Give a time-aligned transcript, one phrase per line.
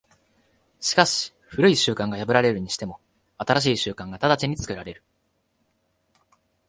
[0.79, 2.99] しかし旧い習慣が破られるにしても、
[3.37, 5.03] 新しい習慣が直ちに作られる。